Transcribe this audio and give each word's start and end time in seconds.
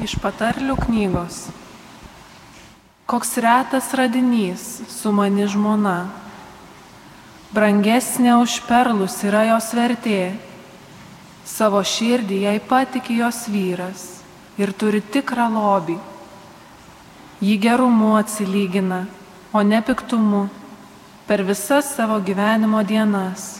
Iš 0.00 0.14
patarlių 0.22 0.72
knygos. 0.86 1.50
Koks 3.04 3.36
retas 3.44 3.90
radinys 3.92 4.62
su 4.88 5.12
mani 5.12 5.44
žmona. 5.44 6.06
Brangesnė 7.52 8.38
už 8.40 8.62
perlus 8.64 9.18
yra 9.28 9.42
jos 9.50 9.68
vertė. 9.76 10.32
Savo 11.44 11.82
širdį 11.84 12.38
jai 12.46 12.56
patikė 12.64 13.18
jos 13.18 13.44
vyras 13.52 14.06
ir 14.56 14.72
turi 14.72 15.02
tikrą 15.04 15.50
lobį. 15.52 15.98
Jį 17.44 17.56
gerumu 17.60 18.14
atsilygina, 18.16 19.04
o 19.52 19.60
ne 19.60 19.82
piktumu 19.84 20.46
per 21.26 21.42
visas 21.44 21.90
savo 21.98 22.16
gyvenimo 22.24 22.80
dienas. 22.86 23.58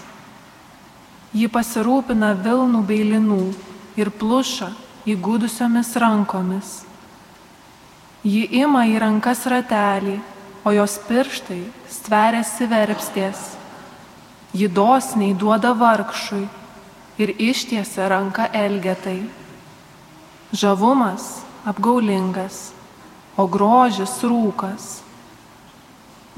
Ji 1.37 1.51
pasirūpina 1.53 2.33
Vilnų 2.41 2.81
bei 2.89 3.05
Linų 3.05 3.43
ir 4.01 4.09
pluša 4.17 4.71
įgūdusiomis 5.09 5.91
rankomis. 5.99 6.83
Ji 8.23 8.45
ima 8.63 8.85
į 8.87 9.01
rankas 9.03 9.43
ratelį, 9.51 10.21
o 10.63 10.71
jos 10.71 10.95
pirštai 11.09 11.63
stveriasi 11.91 12.69
verpstės. 12.71 13.41
Ji 14.55 14.69
dosniai 14.71 15.35
duoda 15.35 15.73
vargšui 15.75 16.45
ir 17.19 17.33
ištiesia 17.35 18.07
ranką 18.13 18.47
elgetai. 18.55 19.25
Žavumas 20.53 21.41
apgaulingas, 21.67 22.71
o 23.37 23.49
grožis 23.49 24.21
rūkas. 24.23 25.01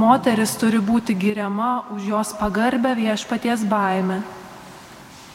Moteris 0.01 0.55
turi 0.59 0.81
būti 0.81 1.15
giriama 1.15 1.85
už 1.95 2.07
jos 2.11 2.33
pagarbę 2.39 2.95
viešpaties 2.97 3.67
baimę. 3.69 4.23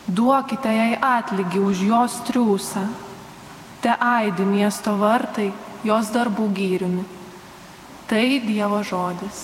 Duokite 0.08 0.72
jai 0.74 0.98
atlygį 0.98 1.62
už 1.62 1.86
jos 1.92 2.18
triūsą. 2.28 2.88
Te 3.82 3.94
aidi 3.96 4.44
miesto 4.44 4.98
vartai 5.00 5.52
jos 5.88 6.12
darbų 6.12 6.50
gyriumi. 6.56 7.06
Tai 8.10 8.26
Dievo 8.44 8.82
žodis. 8.84 9.44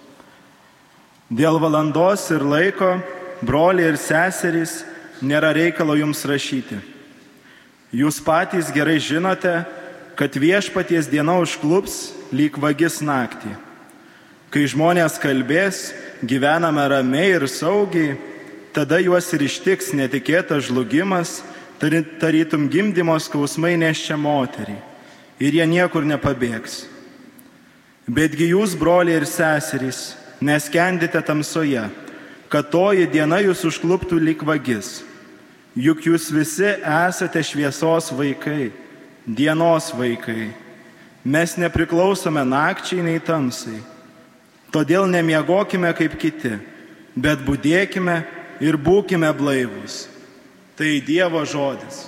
Dėl 1.31 1.61
valandos 1.63 2.25
ir 2.35 2.43
laiko, 2.43 2.97
broliai 3.39 3.93
ir 3.93 3.97
seserys, 3.99 4.81
nėra 5.23 5.53
reikalo 5.55 5.95
jums 5.95 6.25
rašyti. 6.27 6.81
Jūs 7.95 8.19
patys 8.23 8.71
gerai 8.75 8.97
žinote, 8.99 9.61
kad 10.19 10.35
viešpaties 10.35 11.07
diena 11.07 11.37
užklups 11.39 12.11
lyg 12.35 12.59
vagis 12.59 12.99
naktį. 12.99 13.55
Kai 14.51 14.67
žmonės 14.67 15.15
kalbės, 15.23 15.93
gyvename 16.19 16.83
ramiai 16.91 17.37
ir 17.37 17.47
saugiai, 17.47 18.17
tada 18.75 18.99
juos 18.99 19.31
ir 19.31 19.47
ištiks 19.47 19.93
netikėtas 19.95 20.67
žlugimas 20.67 21.39
tarytum 21.79 22.67
gimdymo 22.69 23.15
skausmai 23.19 23.73
neščia 23.79 24.19
moterį 24.19 24.75
ir 25.41 25.55
jie 25.57 25.65
niekur 25.65 26.05
nepabėgs. 26.05 26.83
Betgi 28.05 28.51
jūs, 28.51 28.75
broliai 28.77 29.21
ir 29.21 29.25
seserys, 29.25 30.11
neskendite 30.41 31.21
tamsoje, 31.21 31.83
kad 32.51 32.67
toji 32.73 33.07
diena 33.07 33.39
jūs 33.39 33.63
užkluptų 33.69 34.19
lyg 34.19 34.43
vagis. 34.43 35.01
Juk 35.77 36.03
jūs 36.03 36.27
visi 36.35 36.67
esate 36.67 37.39
šviesos 37.45 38.09
vaikai, 38.11 38.71
dienos 39.23 39.91
vaikai. 39.95 40.49
Mes 41.23 41.55
nepriklausome 41.55 42.43
nakčiai 42.43 43.05
nei 43.05 43.21
tamsai. 43.23 43.79
Todėl 44.73 45.05
nemiegokime 45.07 45.91
kaip 45.95 46.17
kiti, 46.19 46.57
bet 47.15 47.43
būdėkime 47.45 48.17
ir 48.63 48.77
būkime 48.79 49.29
blaivus. 49.37 50.07
Tai 50.75 50.91
Dievo 51.05 51.43
žodis. 51.45 52.07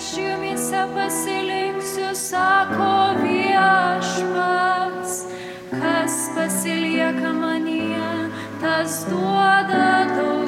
Aš 0.00 0.16
jumise 0.16 0.82
pasilinksiu, 0.94 2.14
sako 2.14 3.14
viešpats. 3.22 5.14
Kas 5.70 6.14
pasilieka 6.34 7.32
manyje, 7.32 8.30
tas 8.60 9.04
duoda 9.10 10.08
daug 10.16 10.39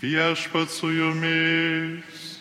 Viešpat 0.00 0.68
su 0.68 0.88
jumis. 0.90 2.40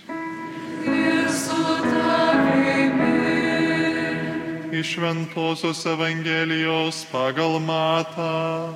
Iš 4.71 4.97
Ventosios 4.97 5.85
Evangelijos 5.85 7.05
pagal 7.11 7.59
Matą. 7.59 8.71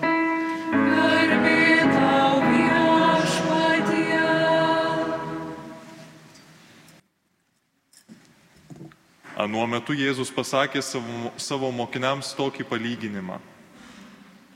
Anuo 9.36 9.68
metu 9.68 9.94
Jėzus 9.94 10.32
pasakė 10.36 10.82
savo, 10.82 11.32
savo 11.38 11.72
mokiniams 11.72 12.36
tokį 12.36 12.68
palyginimą. 12.68 13.40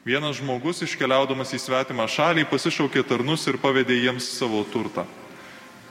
Vienas 0.10 0.40
žmogus 0.40 0.80
iškeliaudamas 0.82 1.52
į 1.54 1.60
svetimą 1.62 2.08
šalį 2.10 2.48
pasišaukė 2.50 3.04
tarnus 3.06 3.44
ir 3.46 3.60
pavedė 3.62 3.94
jiems 3.94 4.26
savo 4.40 4.64
turtą. 4.74 5.04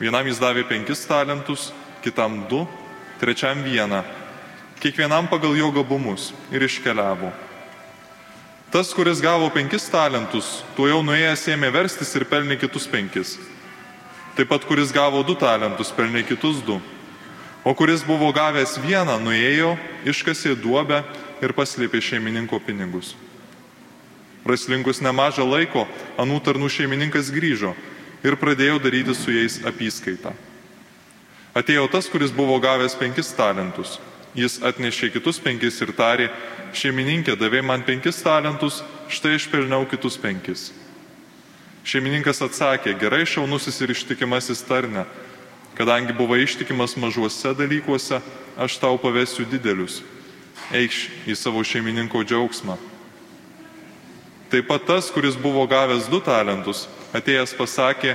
Vienam 0.00 0.26
jis 0.26 0.40
davė 0.42 0.64
penkis 0.66 1.04
talentus, 1.06 1.68
kitam 2.02 2.40
du, 2.50 2.64
trečiam 3.20 3.60
vieną, 3.62 4.00
kiekvienam 4.82 5.28
pagal 5.30 5.54
jo 5.54 5.68
gabumus 5.76 6.32
ir 6.50 6.66
iškeliavo. 6.66 7.30
Tas, 8.74 8.90
kuris 8.90 9.22
gavo 9.22 9.52
penkis 9.54 9.86
talentus, 9.86 10.64
tuo 10.74 10.90
jau 10.90 10.98
nuėjęs 11.06 11.46
ėmė 11.54 11.70
verstis 11.78 12.10
ir 12.18 12.26
pelnė 12.26 12.58
kitus 12.58 12.90
penkis. 12.90 13.36
Taip 14.34 14.50
pat, 14.50 14.66
kuris 14.66 14.90
gavo 14.90 15.22
du 15.22 15.38
talentus, 15.38 15.94
pelnė 15.94 16.26
kitus 16.26 16.58
du. 16.66 16.80
O 17.62 17.70
kuris 17.70 18.02
buvo 18.02 18.34
gavęs 18.34 18.80
vieną, 18.82 19.20
nuėjo, 19.22 19.76
iškasė 20.10 20.58
duobę 20.58 21.04
ir 21.38 21.54
paslėpė 21.54 22.02
šeimininko 22.02 22.58
pinigus. 22.66 23.14
Praslinkus 24.48 25.02
nemažą 25.04 25.44
laiko, 25.44 25.84
anų 26.16 26.38
tarnų 26.40 26.70
šeimininkas 26.72 27.28
grįžo 27.28 27.74
ir 28.24 28.36
pradėjo 28.40 28.78
daryti 28.80 29.12
su 29.12 29.34
jais 29.34 29.58
apyskaitą. 29.68 30.32
Atėjo 31.52 31.84
tas, 31.92 32.08
kuris 32.08 32.32
buvo 32.32 32.56
gavęs 32.62 32.96
penkis 32.96 33.28
talentus. 33.36 33.98
Jis 34.32 34.56
atnešė 34.64 35.12
kitus 35.12 35.36
penkis 35.44 35.76
ir 35.84 35.92
tarė, 35.92 36.30
šeimininkė 36.72 37.36
davė 37.36 37.60
man 37.60 37.84
penkis 37.84 38.22
talentus, 38.24 38.80
štai 39.12 39.36
išpelniau 39.36 39.84
kitus 39.90 40.16
penkis. 40.16 40.70
Šeimininkas 41.84 42.40
atsakė, 42.44 42.96
gerai 43.00 43.24
šaunusis 43.28 43.80
ir 43.84 43.92
ištikimasis 43.92 44.64
tarne, 44.64 45.04
kadangi 45.76 46.16
buvai 46.16 46.40
ištikimas 46.48 46.96
mažuose 46.96 47.52
dalykuose, 47.52 48.24
aš 48.56 48.80
tau 48.80 48.96
pavesiu 48.96 49.44
didelius. 49.44 50.00
Eikš 50.72 51.08
į 51.28 51.36
savo 51.36 51.60
šeimininko 51.64 52.24
džiaugsmą. 52.24 52.76
Taip 54.48 54.68
pat 54.68 54.86
tas, 54.88 55.10
kuris 55.12 55.36
buvo 55.36 55.66
gavęs 55.68 56.08
du 56.08 56.22
talentus, 56.24 56.86
atėjęs 57.12 57.52
pasakė, 57.58 58.14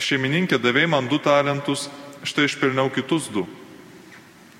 šeimininkė 0.00 0.56
davė 0.60 0.86
man 0.88 1.08
du 1.08 1.18
talentus, 1.20 1.90
štai 2.24 2.46
išpelniau 2.48 2.88
kitus 2.92 3.28
du. 3.32 3.44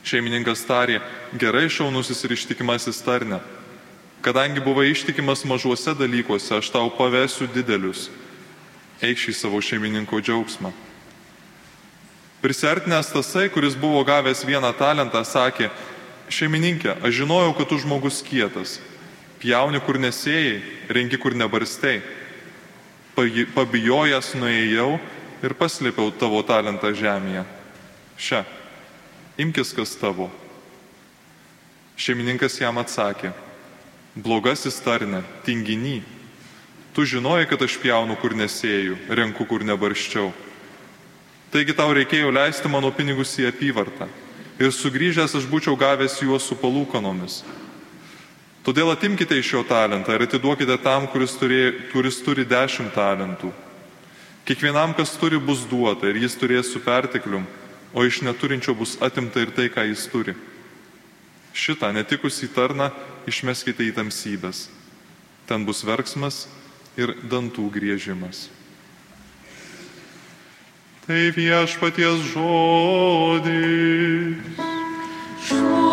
Šeimininkas 0.06 0.62
tarė, 0.68 1.00
gerai 1.34 1.66
šaunusis 1.72 2.20
ir 2.24 2.36
ištikimasis 2.36 3.00
tarne, 3.02 3.40
kadangi 4.22 4.60
buvai 4.62 4.90
ištikimas 4.92 5.46
mažuose 5.48 5.96
dalykuose, 5.96 6.52
aš 6.60 6.68
tau 6.74 6.92
pavesiu 6.92 7.48
didelius. 7.50 8.10
Eikš 9.00 9.30
į 9.32 9.34
savo 9.40 9.60
šeimininko 9.60 10.20
džiaugsmą. 10.20 10.70
Prisertinęs 12.44 13.08
tasai, 13.10 13.48
kuris 13.50 13.74
buvo 13.74 14.04
gavęs 14.06 14.44
vieną 14.46 14.70
talentą, 14.76 15.24
sakė, 15.24 15.72
šeimininkė, 16.28 16.98
aš 17.00 17.22
žinojau, 17.22 17.56
kad 17.56 17.72
tu 17.72 17.80
žmogus 17.80 18.20
kietas, 18.22 18.76
pjauni 19.46 19.78
kur 19.78 19.94
nesėjai, 19.94 20.58
rengi 20.90 21.18
kur 21.22 21.34
nebarstei. 21.38 22.00
Paji- 23.14 23.46
Pabijojęs 23.54 24.34
nuėjau 24.34 24.98
ir 25.42 25.54
paslėpiau 25.54 26.10
tavo 26.18 26.42
talentą 26.42 26.90
žemėje. 26.90 27.44
Šia, 28.18 28.44
imkis 29.38 29.72
kas 29.72 29.94
tavo. 29.96 30.30
Šeimininkas 31.96 32.58
jam 32.60 32.76
atsakė, 32.76 33.32
blogasis 34.16 34.80
tarne, 34.82 35.22
tinginy, 35.46 36.02
tu 36.92 37.06
žinojai, 37.06 37.46
kad 37.48 37.62
aš 37.62 37.78
pjaunu 37.78 38.16
kur 38.20 38.34
nesėjau, 38.34 38.98
renku 39.08 39.46
kur 39.46 39.60
nebarščiau. 39.62 40.32
Taigi 41.52 41.72
tau 41.72 41.94
reikėjo 41.94 42.34
leisti 42.34 42.68
mano 42.68 42.90
pinigus 42.90 43.38
į 43.38 43.48
apyvartą. 43.48 44.08
Ir 44.58 44.72
sugrįžęs 44.74 45.36
aš 45.38 45.46
būčiau 45.46 45.76
gavęs 45.78 46.20
juos 46.20 46.42
su 46.42 46.56
palūkanomis. 46.56 47.44
Todėl 48.66 48.90
atimkite 48.90 49.36
iš 49.38 49.52
jo 49.52 49.60
talentą 49.62 50.10
ir 50.16 50.24
atiduokite 50.24 50.74
tam, 50.82 51.04
kuris, 51.06 51.36
turė, 51.38 51.70
kuris 51.92 52.16
turi 52.26 52.42
dešimt 52.42 52.90
talentų. 52.96 53.52
Kiekvienam, 54.46 54.90
kas 54.98 55.12
turi, 55.20 55.38
bus 55.38 55.62
duota 55.70 56.10
ir 56.10 56.18
jis 56.18 56.34
turės 56.34 56.72
su 56.74 56.82
perteklium, 56.82 57.46
o 57.94 58.02
iš 58.02 58.26
neturinčio 58.26 58.74
bus 58.74 58.96
atimta 58.98 59.38
ir 59.44 59.54
tai, 59.54 59.70
ką 59.70 59.86
jis 59.86 60.10
turi. 60.10 60.34
Šitą 61.54 61.92
netikusį 61.94 62.50
tarną 62.58 62.90
išmeskite 63.30 63.86
į 63.86 63.94
tamsybės. 64.00 64.66
Ten 65.46 65.62
bus 65.62 65.86
verksmas 65.86 66.48
ir 66.98 67.14
dantų 67.22 67.70
griežimas. 67.70 68.50
Tai 71.06 71.22
viešpaties 71.38 72.34
žodis. 72.34 73.54
Šlovė 75.46 75.85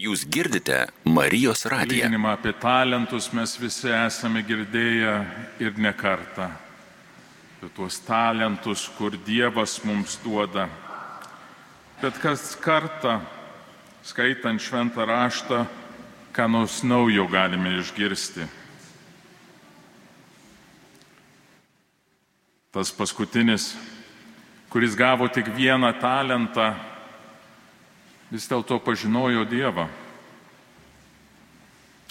Jūs 0.00 0.22
girdite 0.24 0.86
Marijos 1.04 1.66
radiją. 1.68 2.06
Lyginimą 2.06 2.30
apie 2.32 2.54
talentus 2.56 3.26
mes 3.36 3.52
visi 3.60 3.90
esame 3.92 4.40
girdėję 4.48 5.10
ir 5.60 5.76
ne 5.76 5.92
kartą. 5.92 6.46
Apie 7.58 7.68
tuos 7.76 7.98
talentus, 8.06 8.86
kur 8.96 9.12
Dievas 9.26 9.74
mums 9.84 10.16
duoda. 10.24 10.70
Bet 12.00 12.16
kas 12.16 12.54
kartą, 12.56 13.18
skaitant 14.00 14.64
šventą 14.64 15.04
raštą, 15.04 15.66
ką 16.32 16.48
nors 16.48 16.80
naujo 16.80 17.28
galime 17.28 17.76
išgirsti. 17.82 18.48
Tas 22.72 22.88
paskutinis, 22.88 23.74
kuris 24.72 24.96
gavo 24.96 25.28
tik 25.28 25.52
vieną 25.52 25.92
talentą, 26.00 26.72
vis 28.30 28.46
dėlto 28.46 28.78
pažinojo 28.82 29.44
Dievą. 29.50 29.88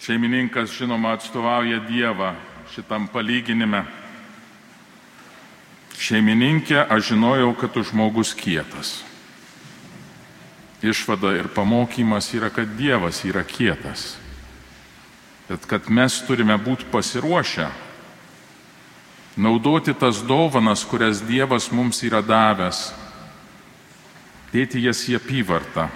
Šeimininkas, 0.04 0.72
žinoma, 0.76 1.16
atstovauja 1.16 1.80
Dievą 1.88 2.34
šitam 2.74 3.08
palyginime. 3.12 3.84
Šeimininkė, 6.00 6.80
aš 6.88 7.12
žinojau, 7.12 7.52
kad 7.60 7.74
tu 7.76 7.84
žmogus 7.84 8.32
kietas. 8.38 9.02
Išvada 10.80 11.34
ir 11.36 11.50
pamokymas 11.52 12.32
yra, 12.36 12.48
kad 12.52 12.72
Dievas 12.80 13.26
yra 13.28 13.44
kietas. 13.44 14.14
Bet 15.50 15.66
kad 15.68 15.90
mes 15.92 16.22
turime 16.28 16.56
būti 16.62 16.88
pasiruošę 16.92 17.68
naudoti 19.40 19.96
tas 19.96 20.22
dovanas, 20.24 20.84
kurias 20.84 21.24
Dievas 21.24 21.70
mums 21.72 22.04
yra 22.04 22.20
davęs, 22.22 22.90
dėti 24.52 24.84
jas 24.84 25.02
į 25.08 25.18
apyvartą 25.20 25.88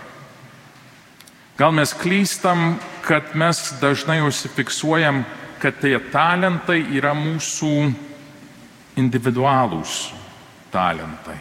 Gal 1.58 1.72
mes 1.72 1.94
klystam, 1.94 2.80
kad 3.06 3.36
mes 3.38 3.74
dažnai 3.82 4.22
užsifiksuojam, 4.26 5.24
kad 5.62 5.78
tie 5.82 6.00
talentai 6.12 6.80
yra 6.98 7.14
mūsų 7.14 7.94
individualūs 8.98 10.14
talentai. 10.74 11.38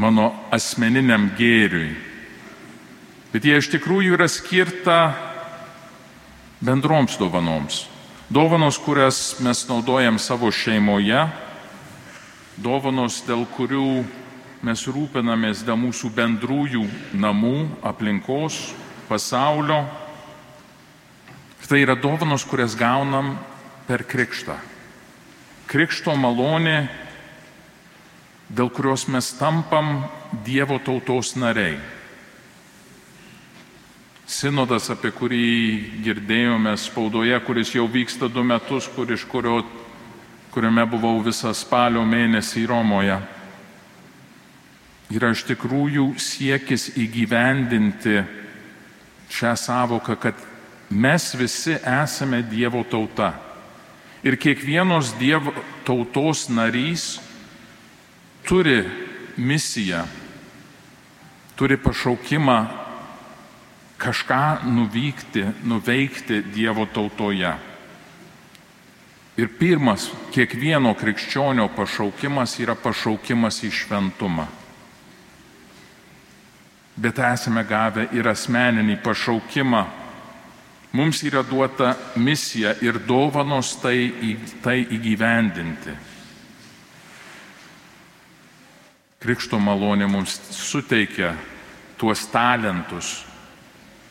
Mano 0.00 0.30
asmeniniam 0.52 1.30
gėriui. 1.36 1.92
Bet 3.32 3.44
jie 3.44 3.56
iš 3.60 3.68
tikrųjų 3.72 4.16
yra 4.16 4.28
skirta 4.28 4.98
bendroms 6.64 7.16
dovanoms. 7.20 7.86
Dovanos, 8.32 8.80
kurias 8.80 9.36
mes 9.44 9.66
naudojam 9.68 10.16
savo 10.18 10.48
šeimoje, 10.50 11.26
dovanos, 12.56 13.20
dėl 13.28 13.44
kurių 13.56 14.02
mes 14.66 14.82
rūpinamės 14.90 15.62
dėl 15.66 15.78
mūsų 15.78 16.10
bendrųjų 16.16 16.82
namų, 17.14 17.68
aplinkos, 17.86 18.58
pasaulio. 19.06 19.84
Tai 21.66 21.78
yra 21.82 21.96
dovanos, 21.98 22.44
kurias 22.46 22.76
gaunam 22.78 23.34
per 23.86 24.04
krikštą. 24.06 24.54
Krikšto 25.66 26.14
malonė, 26.18 26.86
dėl 28.50 28.70
kurios 28.70 29.06
mes 29.10 29.32
tampam 29.38 30.04
Dievo 30.46 30.78
tautos 30.82 31.34
nariai. 31.38 31.78
Sinodas, 34.26 34.88
apie 34.90 35.12
kurį 35.14 35.46
girdėjome 36.02 36.74
spaudoje, 36.82 37.38
kuris 37.46 37.70
jau 37.74 37.86
vyksta 37.86 38.26
du 38.26 38.42
metus, 38.42 38.88
kur 38.90 39.10
iš 39.14 39.22
kurio, 39.30 39.60
kuriame 40.54 40.82
buvau 40.90 41.20
visą 41.22 41.54
spalio 41.54 42.02
mėnesį 42.02 42.66
Romoje, 42.66 43.20
yra 45.12 45.30
iš 45.34 45.44
tikrųjų 45.46 46.08
siekis 46.18 46.90
įgyvendinti 46.98 48.22
šią 49.30 49.52
savoką, 49.58 50.16
kad 50.18 50.38
mes 50.90 51.32
visi 51.38 51.76
esame 51.78 52.42
Dievo 52.46 52.82
tauta. 52.90 53.34
Ir 54.26 54.38
kiekvienos 54.40 55.14
Dievo 55.20 55.54
tautos 55.86 56.48
narys 56.50 57.20
turi 58.46 58.82
misiją, 59.36 60.02
turi 61.56 61.78
pašaukimą 61.78 62.58
kažką 63.98 64.66
nuvykti, 64.66 65.46
nuveikti 65.64 66.42
Dievo 66.54 66.86
tautoje. 66.86 67.54
Ir 69.36 69.50
pirmas 69.58 70.08
kiekvieno 70.32 70.94
krikščionio 70.96 71.68
pašaukimas 71.76 72.56
yra 72.62 72.74
pašaukimas 72.74 73.60
į 73.68 73.70
šventumą. 73.70 74.46
Bet 76.96 77.18
esame 77.20 77.64
gavę 77.68 78.06
ir 78.16 78.28
asmeninį 78.28 78.96
pašaukimą. 79.04 79.84
Mums 80.96 81.20
yra 81.28 81.42
duota 81.44 81.90
misija 82.16 82.72
ir 82.80 82.96
dovanos 83.04 83.74
tai, 83.82 84.08
tai 84.64 84.78
įgyvendinti. 84.96 85.92
Krikšto 89.20 89.58
malonė 89.60 90.08
mums 90.08 90.38
suteikia 90.54 91.34
tuos 92.00 92.24
talentus, 92.32 93.26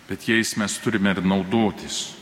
bet 0.10 0.28
jais 0.30 0.54
mes 0.60 0.78
turime 0.84 1.16
ir 1.16 1.24
naudotis, 1.26 2.14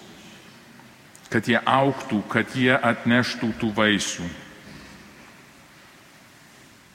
kad 1.28 1.48
jie 1.50 1.60
auktų, 1.60 2.22
kad 2.32 2.56
jie 2.56 2.76
atneštų 2.78 3.52
tų 3.60 3.72
vaisių. 3.76 4.30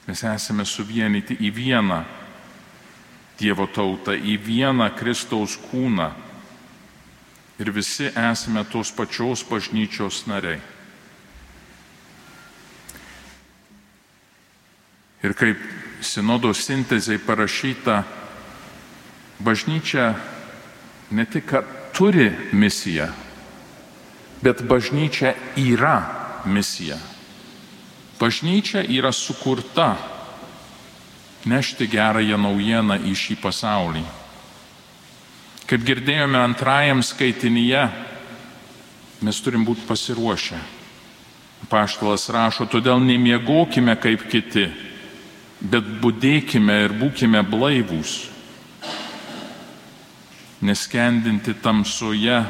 Mes 0.09 0.23
esame 0.25 0.65
suvienyti 0.65 1.37
į 1.37 1.51
vieną 1.53 1.99
Dievo 3.39 3.67
tautą, 3.71 4.13
į 4.13 4.35
vieną 4.43 4.89
Kristaus 4.99 5.55
kūną 5.69 6.09
ir 7.59 7.71
visi 7.71 8.09
esame 8.11 8.65
tos 8.71 8.91
pačios 8.91 9.43
bažnyčios 9.47 10.25
nariai. 10.27 10.59
Ir 15.23 15.35
kaip 15.35 15.59
sinodo 16.01 16.53
sintezai 16.55 17.19
parašyta, 17.19 18.03
bažnyčia 19.43 20.13
ne 21.11 21.25
tik, 21.25 21.49
kad 21.51 21.67
turi 21.95 22.31
misiją, 22.51 23.09
bet 24.43 24.63
bažnyčia 24.63 25.33
yra 25.59 25.97
misija. 26.47 26.95
Bažnyčia 28.19 28.83
yra 28.87 29.11
sukurta 29.11 29.97
nešti 31.45 31.87
gerąją 31.87 32.37
naujieną 32.37 32.99
į 33.07 33.13
šį 33.15 33.37
pasaulį. 33.43 34.03
Kaip 35.69 35.85
girdėjome 35.85 36.39
antrajam 36.41 37.03
skaitinyje, 37.05 37.85
mes 39.21 39.39
turim 39.45 39.63
būti 39.67 39.85
pasiruošę. 39.87 40.57
Paštalas 41.69 42.25
rašo, 42.33 42.65
todėl 42.65 42.99
nemiegokime 43.03 43.93
kaip 44.01 44.25
kiti, 44.31 44.69
bet 45.61 45.87
būdėkime 46.01 46.83
ir 46.87 46.95
būkime 46.97 47.43
blaivūs 47.45 48.17
neskendinti 50.61 51.53
tamsoje, 51.53 52.43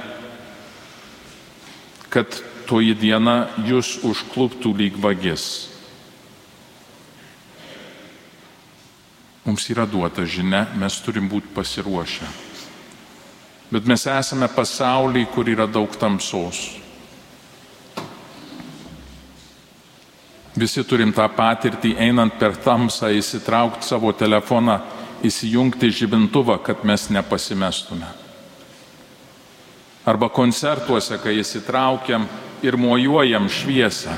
kad 2.10 2.40
toji 2.70 2.96
diena 2.98 3.50
jūs 3.66 4.00
užkluptų 4.06 4.74
lyg 4.78 4.98
vagis. 5.02 5.69
Mums 9.50 9.64
yra 9.74 9.88
duota 9.90 10.22
žinia, 10.30 10.68
mes 10.78 10.94
turim 11.02 11.26
būti 11.26 11.50
pasiruošę. 11.56 12.28
Bet 13.74 13.88
mes 13.90 14.04
esame 14.06 14.46
pasaulyje, 14.54 15.26
kur 15.34 15.50
yra 15.50 15.66
daug 15.66 15.96
tamsos. 15.98 16.60
Visi 20.54 20.84
turim 20.86 21.10
tą 21.18 21.26
patirtį, 21.34 21.96
einant 21.98 22.38
per 22.38 22.60
tamsą, 22.62 23.10
įsitraukti 23.10 23.90
savo 23.90 24.14
telefoną 24.14 24.78
įsijungti 25.26 25.90
žibintuvą, 25.98 26.60
kad 26.62 26.86
mes 26.86 27.10
nepasimestume. 27.10 28.06
Arba 30.06 30.30
koncertuose, 30.30 31.18
kai 31.18 31.40
įsitraukiam 31.42 32.30
ir 32.62 32.78
mojuojam 32.78 33.50
šviesą, 33.50 34.14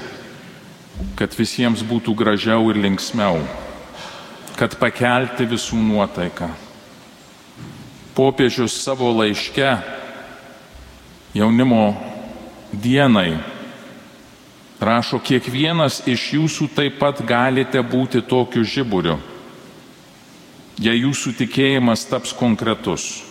kad 1.15 1.39
visiems 1.39 1.87
būtų 1.87 2.19
gražiau 2.19 2.67
ir 2.75 2.83
linksmiau, 2.83 3.39
kad 4.61 4.77
pakelti 4.77 5.47
visų 5.49 5.79
nuotaiką. 5.81 6.51
Popiežius 8.13 8.75
savo 8.83 9.09
laiške 9.15 9.71
jaunimo 11.33 11.95
dienai 12.71 13.39
rašo, 14.77 15.17
kiekvienas 15.17 16.03
iš 16.05 16.29
jūsų 16.37 16.69
taip 16.77 17.01
pat 17.01 17.25
galite 17.25 17.81
būti 17.81 18.21
tokiu 18.21 18.61
žiburiu 18.61 19.17
jei 20.81 21.03
jūsų 21.03 21.35
tikėjimas 21.37 22.07
taps 22.09 22.31
konkretus, 22.33 23.21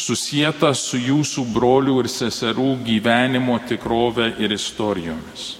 susijęs 0.00 0.82
su 0.82 0.98
jūsų 0.98 1.44
brolių 1.54 2.00
ir 2.02 2.08
seserų 2.10 2.72
gyvenimo 2.86 3.58
tikrove 3.68 4.32
ir 4.42 4.54
istorijomis. 4.56 5.56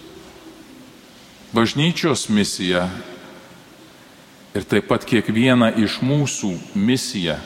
Bažnyčios 1.55 2.29
misija 2.31 2.89
ir 4.55 4.67
taip 4.67 4.89
pat 4.91 5.05
kiekviena 5.07 5.71
iš 5.79 6.01
mūsų 6.03 6.51
misija 6.75 7.39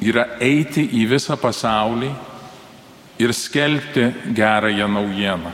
yra 0.00 0.24
eiti 0.40 0.84
į 1.00 1.04
visą 1.10 1.36
pasaulį 1.40 2.10
ir 3.18 3.34
skelbti 3.34 4.06
gerąją 4.34 4.88
naujieną. 4.88 5.52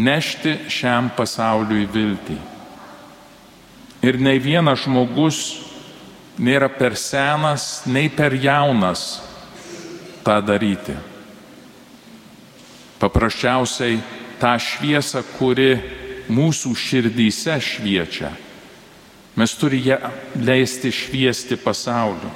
Nešti 0.00 0.54
šiam 0.70 1.10
pasauliui 1.16 1.86
viltį. 1.90 2.36
Ir 4.06 4.16
nei 4.22 4.38
vienas 4.40 4.86
žmogus 4.86 5.40
nėra 6.40 6.70
per 6.72 6.96
senas, 6.96 7.82
nei 7.84 8.08
per 8.08 8.32
jaunas 8.32 9.20
tą 10.24 10.38
daryti. 10.40 10.94
Paprasčiausiai 13.00 13.98
tą 14.40 14.54
šviesą, 14.56 15.24
kuri 15.36 15.74
mūsų 16.30 16.72
širdyse 16.78 17.56
šviečia, 17.60 18.30
mes 19.36 19.54
turime 19.58 19.98
leisti 20.38 20.92
šviesti 20.94 21.58
pasauliu. 21.60 22.30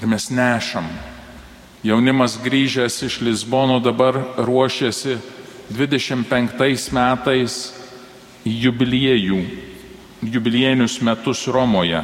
Ir 0.00 0.10
mes 0.10 0.28
nešam. 0.28 0.88
Jaunimas 1.86 2.36
grįžęs 2.42 2.98
iš 3.06 3.20
Lisbono 3.22 3.78
dabar 3.80 4.18
ruošiasi 4.42 5.16
25 5.70 6.90
metais 6.94 7.56
jubiliejų, 8.44 9.40
jubiliejinius 10.22 10.98
metus 11.02 11.46
Romoje, 11.50 12.02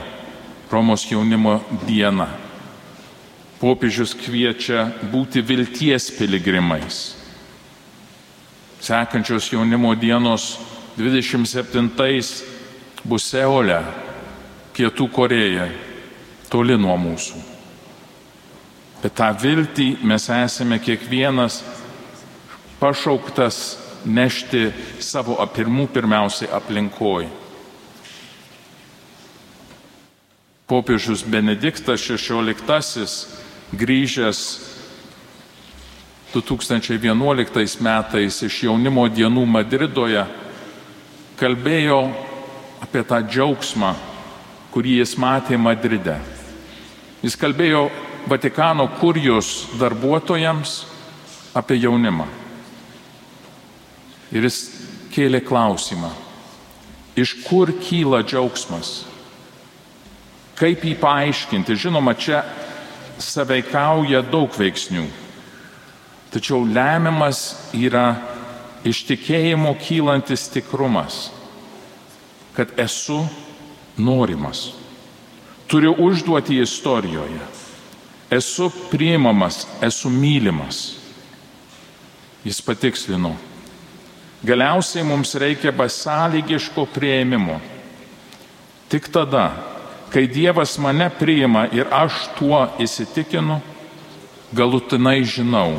Romos 0.70 1.04
jaunimo 1.10 1.60
dieną. 1.86 2.28
Popiežius 3.60 4.14
kviečia 4.18 4.88
būti 5.12 5.42
vilties 5.44 6.08
piligrimais. 6.16 7.21
Sekančios 8.82 9.46
jaunimo 9.52 9.94
dienos 9.94 10.58
27 10.98 12.42
bus 13.06 13.26
Seule, 13.30 13.76
Pietų 14.74 15.06
Korejai, 15.14 15.68
toli 16.50 16.74
nuo 16.74 16.96
mūsų. 16.98 17.38
Bet 19.04 19.14
tą 19.14 19.28
viltį 19.38 19.86
mes 20.02 20.26
esame 20.34 20.80
kiekvienas 20.82 21.60
pašauktas 22.80 23.60
nešti 24.02 24.72
savo 24.98 25.38
pirmų 25.54 25.86
pirmiausiai 25.94 26.50
aplinkoj. 26.50 27.30
Popiežius 30.66 31.22
Benediktas 31.22 32.02
XVI 32.02 33.06
grįžęs 33.78 34.42
2011 36.32 37.80
metais 37.84 38.38
iš 38.46 38.62
jaunimo 38.66 39.04
dienų 39.08 39.44
Madridoje 39.46 40.24
kalbėjo 41.40 41.98
apie 42.82 43.02
tą 43.06 43.20
džiaugsmą, 43.26 43.92
kurį 44.72 44.98
jis 45.00 45.16
matė 45.20 45.58
Madride. 45.60 46.16
Jis 47.22 47.36
kalbėjo 47.38 47.88
Vatikano 48.26 48.86
kurijos 49.00 49.66
darbuotojams 49.80 50.76
apie 51.58 51.80
jaunimą. 51.82 52.28
Ir 54.32 54.46
jis 54.46 54.58
kėlė 55.12 55.42
klausimą, 55.44 56.12
iš 57.18 57.34
kur 57.44 57.72
kyla 57.82 58.22
džiaugsmas, 58.24 59.02
kaip 60.56 60.86
jį 60.86 60.94
paaiškinti. 61.02 61.76
Žinoma, 61.76 62.14
čia 62.14 62.44
saveikauja 63.20 64.22
daug 64.24 64.54
veiksnių, 64.56 65.04
tačiau 66.32 66.64
lemiamas 66.64 67.70
yra 67.76 68.16
iš 68.88 69.04
tikėjimo 69.08 69.74
kylantis 69.82 70.48
tikrumas, 70.52 71.28
kad 72.56 72.72
esu 72.80 73.20
norimas, 73.96 74.72
turiu 75.70 75.94
užduoti 76.02 76.58
istorijoje, 76.64 77.44
esu 78.32 78.72
priimamas, 78.90 79.66
esu 79.84 80.10
mylimas. 80.10 80.82
Jis 82.42 82.58
patikslino, 82.64 83.36
Galiausiai 84.42 85.04
mums 85.06 85.34
reikia 85.38 85.70
besąlygiško 85.72 86.86
prieimimo. 86.90 87.60
Tik 88.90 89.06
tada, 89.14 89.52
kai 90.10 90.26
Dievas 90.26 90.74
mane 90.82 91.06
priima 91.18 91.68
ir 91.70 91.86
aš 91.94 92.26
tuo 92.38 92.64
įsitikinu, 92.82 93.60
galutinai 94.52 95.22
žinau, 95.22 95.78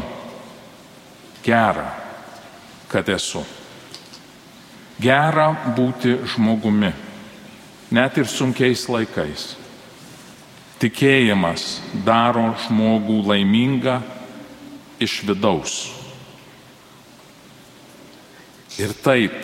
gera, 1.44 1.90
kad 2.88 3.10
esu. 3.10 3.44
Gera 5.02 5.50
būti 5.76 6.16
žmogumi, 6.34 6.92
net 7.92 8.18
ir 8.18 8.30
sunkiais 8.30 8.86
laikais. 8.90 9.54
Tikėjimas 10.84 11.80
daro 12.06 12.52
žmogų 12.66 13.22
laimingą 13.28 14.02
iš 15.04 15.22
vidaus. 15.28 15.76
Ir 18.82 18.92
taip, 19.06 19.36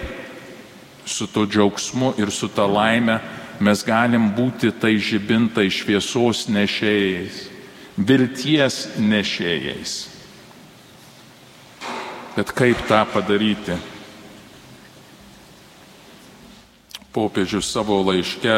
su 1.05 1.27
to 1.29 1.45
džiaugsmu 1.45 2.15
ir 2.17 2.31
su 2.31 2.49
ta 2.49 2.65
laime 2.65 3.19
mes 3.59 3.83
galim 3.85 4.29
būti 4.35 4.71
tai 4.71 4.95
žibintai 4.97 5.67
šviesos 5.71 6.47
nešėjais, 6.49 7.41
vilties 7.97 8.77
nešėjais. 8.97 10.08
Bet 12.39 12.53
kaip 12.55 12.79
tą 12.87 13.03
padaryti? 13.11 13.75
Popiežius 17.11 17.67
savo 17.67 17.97
laiške 18.07 18.53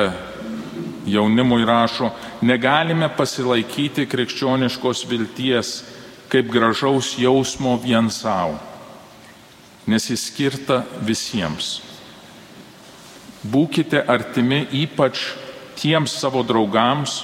jaunimui 1.10 1.66
rašo, 1.66 2.12
negalime 2.46 3.10
pasilaikyti 3.18 4.06
krikščioniškos 4.06 5.02
vilties 5.10 5.80
kaip 6.30 6.52
gražaus 6.54 7.16
jausmo 7.18 7.80
vien 7.82 8.14
savo 8.14 8.60
nes 9.90 10.06
jis 10.10 10.28
skirta 10.30 10.84
visiems. 11.02 11.80
Būkite 13.42 14.04
artimi 14.06 14.62
ypač 14.84 15.32
tiems 15.82 16.14
savo 16.22 16.44
draugams, 16.46 17.24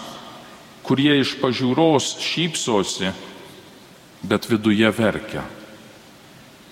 kurie 0.82 1.20
iš 1.22 1.36
pažiūros 1.38 2.16
šypsosi, 2.24 3.14
bet 4.26 4.50
viduje 4.50 4.90
verkia 4.98 5.46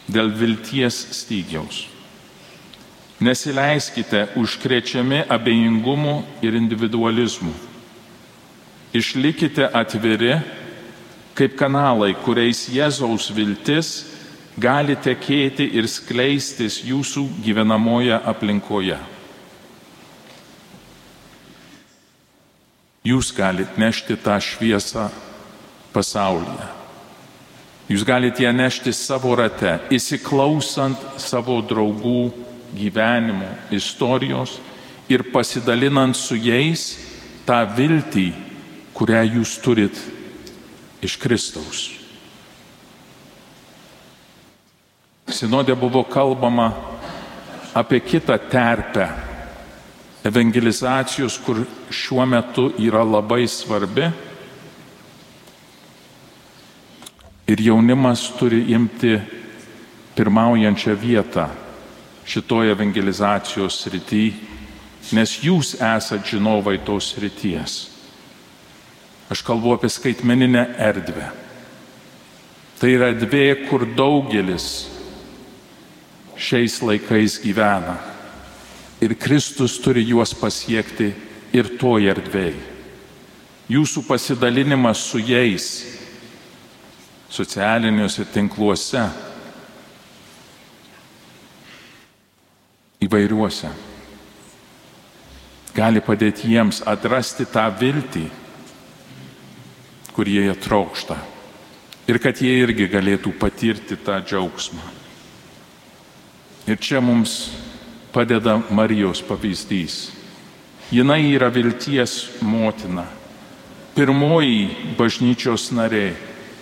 dėl 0.08 0.32
vilties 0.34 0.98
stygiaus. 1.18 1.86
Nesileiskite 3.20 4.28
užkrečiami 4.36 5.24
abejingumu 5.32 6.20
ir 6.44 6.58
individualizmu. 6.58 7.54
Išlikite 8.96 9.70
atviri 9.72 10.36
kaip 11.36 11.56
kanalai, 11.60 12.14
kuriais 12.24 12.68
Jėzaus 12.72 13.30
viltis 13.36 14.06
gali 14.60 14.96
tekėti 14.96 15.68
ir 15.76 15.88
skleistis 15.92 16.80
jūsų 16.84 17.26
gyvenamoje 17.44 18.16
aplinkoje. 18.16 19.00
Jūs 23.06 23.30
galite 23.38 23.78
nešti 23.78 24.16
tą 24.18 24.40
šviesą 24.42 25.10
pasaulyje. 25.94 26.85
Jūs 27.86 28.02
galite 28.02 28.42
ją 28.42 28.50
nešti 28.56 28.94
savo 28.98 29.36
rate, 29.38 29.78
įsiklausant 29.94 30.98
savo 31.22 31.60
draugų 31.62 32.32
gyvenimo 32.74 33.52
istorijos 33.76 34.58
ir 35.10 35.28
pasidalinant 35.30 36.18
su 36.18 36.38
jais 36.40 36.96
tą 37.46 37.62
viltį, 37.78 38.32
kurią 38.96 39.22
jūs 39.36 39.54
turit 39.62 40.00
iš 41.06 41.20
Kristaus. 41.22 41.84
Sinodė 45.30 45.76
buvo 45.78 46.02
kalbama 46.10 46.72
apie 47.76 48.00
kitą 48.02 48.38
terpę 48.50 49.08
evangelizacijos, 50.26 51.38
kur 51.46 51.62
šiuo 51.94 52.26
metu 52.26 52.72
yra 52.82 53.04
labai 53.06 53.46
svarbi. 53.50 54.10
Ir 57.46 57.62
jaunimas 57.62 58.24
turi 58.40 58.64
imti 58.74 59.20
pirmaujančią 60.16 60.96
vietą 60.98 61.50
šitoje 62.26 62.72
evangelizacijos 62.74 63.84
srity, 63.84 64.32
nes 65.14 65.36
jūs 65.44 65.76
esate 65.78 66.26
žinovai 66.32 66.80
tos 66.82 67.12
srities. 67.14 67.76
Aš 69.30 69.44
kalbu 69.46 69.76
apie 69.76 69.90
skaitmeninę 69.94 70.64
erdvę. 70.82 71.30
Tai 72.82 72.90
yra 72.92 73.12
erdvė, 73.14 73.68
kur 73.70 73.86
daugelis 73.98 74.88
šiais 76.36 76.82
laikais 76.82 77.38
gyvena. 77.44 78.00
Ir 79.06 79.14
Kristus 79.22 79.78
turi 79.84 80.02
juos 80.08 80.34
pasiekti 80.34 81.12
ir 81.54 81.76
toje 81.78 82.10
erdvėje. 82.10 82.74
Jūsų 83.70 84.04
pasidalinimas 84.06 85.00
su 85.10 85.22
jais 85.22 85.95
socialiniuose 87.36 88.26
tinkluose, 88.32 89.04
įvairiuose, 93.04 93.70
gali 95.76 96.02
padėti 96.04 96.54
jiems 96.54 96.82
atrasti 96.88 97.48
tą 97.52 97.68
viltį, 97.80 98.26
kurie 100.16 100.46
jie 100.46 100.56
trokšta. 100.64 101.18
Ir 102.06 102.20
kad 102.22 102.38
jie 102.40 102.54
irgi 102.62 102.86
galėtų 102.88 103.34
patirti 103.42 103.98
tą 103.98 104.20
džiaugsmą. 104.22 104.84
Ir 106.70 106.78
čia 106.78 107.02
mums 107.02 107.50
padeda 108.14 108.60
Marijos 108.70 109.24
pavyzdys. 109.26 110.14
Jinai 110.94 111.34
yra 111.34 111.50
vilties 111.50 112.14
motina, 112.46 113.08
pirmoji 113.98 114.94
bažnyčios 114.98 115.72
narė, 115.74 116.14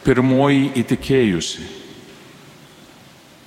pirmoji 0.03 0.71
įtikėjusi. 0.83 1.65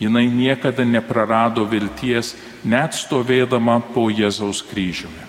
Jinai 0.00 0.26
niekada 0.28 0.84
neprarado 0.84 1.64
vilties, 1.64 2.34
net 2.64 2.92
stovėdama 2.96 3.78
po 3.94 4.10
Jėzaus 4.12 4.60
kryžiumi. 4.66 5.24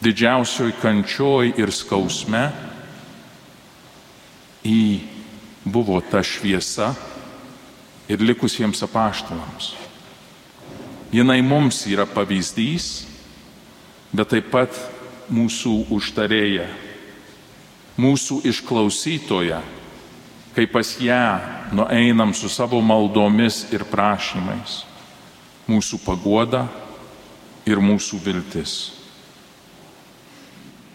Didžiausioj 0.00 0.72
kančioj 0.80 1.52
ir 1.58 1.72
skausme 1.74 2.46
į 4.64 4.80
buvo 5.66 5.98
ta 6.00 6.22
šviesa 6.24 6.94
ir 8.08 8.22
likusiems 8.24 8.80
apaštalams. 8.86 9.74
Jinai 11.12 11.40
mums 11.42 11.82
yra 11.88 12.06
pavyzdys, 12.08 13.08
bet 14.12 14.32
taip 14.32 14.48
pat 14.52 14.76
mūsų 15.32 15.88
užtarėja, 15.92 16.68
mūsų 18.00 18.42
išklausytoja, 18.48 19.60
kai 20.54 20.66
pas 20.66 20.94
ją 21.00 21.40
nueinam 21.72 22.34
su 22.34 22.48
savo 22.48 22.80
maldomis 22.80 23.66
ir 23.72 23.84
prašymais, 23.88 24.82
mūsų 25.68 26.00
pagoda 26.04 26.66
ir 27.68 27.80
mūsų 27.82 28.20
viltis. 28.24 28.76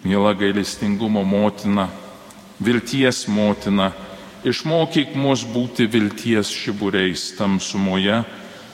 Mėla 0.04 0.34
gailestingumo 0.36 1.24
motina, 1.24 1.88
vilties 2.60 3.24
motina, 3.32 3.92
išmokyk 4.44 5.14
mus 5.16 5.46
būti 5.48 5.88
vilties 5.88 6.52
šiburiais 6.52 7.30
tamsumoje, 7.38 8.24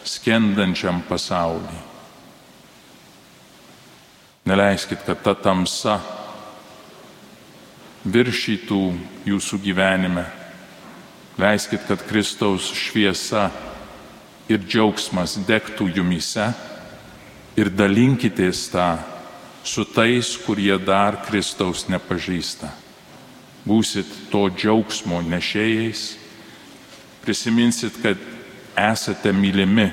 skendančiam 0.07 1.03
pasauliui. 1.05 1.85
Neleiskit, 4.49 5.03
kad 5.05 5.21
ta 5.21 5.35
tamsa 5.37 5.99
viršytų 8.09 8.81
jūsų 9.29 9.59
gyvenime. 9.61 10.38
Leiskit, 11.39 11.86
kad 11.88 12.02
Kristaus 12.04 12.67
šviesa 12.75 13.47
ir 14.52 14.60
džiaugsmas 14.65 15.38
degtų 15.47 15.88
jumise 15.95 16.49
ir 17.60 17.69
dalinkitės 17.71 18.65
tą 18.73 18.89
su 19.63 19.86
tais, 19.86 20.34
kurie 20.43 20.75
dar 20.84 21.21
Kristaus 21.28 21.86
nepažįsta. 21.88 22.71
Būsit 23.67 24.10
to 24.32 24.47
džiaugsmo 24.49 25.21
nešėjais, 25.30 26.04
prisiminsit, 27.23 27.99
kad 28.04 28.19
esate 28.80 29.34
mylimi, 29.36 29.89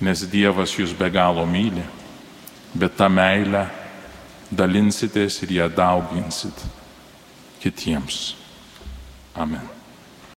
nes 0.00 0.24
Dievas 0.28 0.74
jūs 0.76 0.96
be 0.96 1.08
galo 1.12 1.46
myli, 1.48 1.84
bet 2.76 2.96
tą 2.98 3.08
meilę 3.12 3.66
dalinsitės 4.50 5.40
ir 5.44 5.56
ją 5.60 5.70
dauginsit 5.72 6.66
kitiems. 7.62 8.34
Amen. 9.36 9.75